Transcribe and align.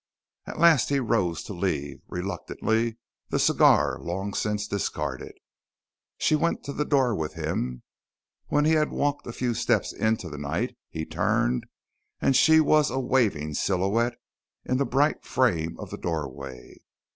At 0.47 0.57
last 0.57 0.89
he 0.89 0.99
rose 0.99 1.43
to 1.43 1.53
leave, 1.53 2.01
reluctantly, 2.07 2.97
the 3.29 3.37
cigar 3.37 3.99
long 3.99 4.33
since 4.33 4.65
discarded. 4.67 5.33
She 6.17 6.35
went 6.35 6.63
to 6.63 6.73
the 6.73 6.85
door 6.85 7.13
with 7.13 7.35
him. 7.35 7.83
When 8.47 8.65
he 8.65 8.71
had 8.71 8.89
walked 8.89 9.27
a 9.27 9.31
few 9.31 9.53
steps 9.53 9.93
into 9.93 10.27
the 10.27 10.39
night, 10.39 10.75
he 10.89 11.05
turned, 11.05 11.67
and 12.19 12.35
she 12.35 12.59
was 12.59 12.89
a 12.89 12.99
waving 12.99 13.53
silhouette 13.53 14.15
in 14.65 14.77
the 14.77 14.85
bright 14.87 15.23
frame 15.23 15.79
of 15.79 15.91
the 15.91 15.99
doorway. 15.99 16.77